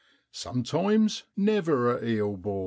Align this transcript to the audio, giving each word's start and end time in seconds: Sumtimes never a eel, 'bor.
Sumtimes 0.33 1.21
never 1.37 1.95
a 1.95 2.03
eel, 2.03 2.35
'bor. 2.35 2.59